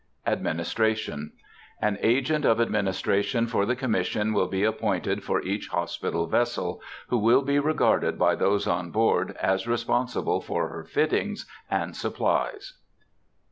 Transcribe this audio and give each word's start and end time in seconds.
ADMINISTRATION. 0.25 1.31
An 1.79 1.99
agent 2.01 2.43
of 2.43 2.59
administration 2.59 3.45
for 3.45 3.67
the 3.67 3.75
Commission 3.75 4.33
will 4.33 4.47
be 4.47 4.63
appointed 4.63 5.23
for 5.23 5.43
each 5.43 5.67
hospital 5.67 6.25
vessel, 6.25 6.81
who 7.09 7.19
will 7.19 7.43
be 7.43 7.59
regarded 7.59 8.17
by 8.17 8.33
those 8.33 8.65
on 8.65 8.89
board 8.89 9.37
as 9.39 9.67
responsible 9.67 10.41
for 10.41 10.69
her 10.69 10.83
fittings 10.83 11.45
and 11.69 11.95
supplies. 11.95 12.79